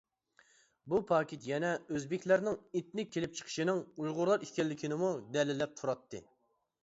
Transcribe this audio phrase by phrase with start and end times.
[0.91, 6.23] بۇ پاكىت يەنە ئۆزبېكلەرنىڭ ئېتنىك كېلىپ چىقىشىنىڭ ئۇيغۇرلار ئىكەنلىكىنىمۇ دەلىللەپ تۇراتتى.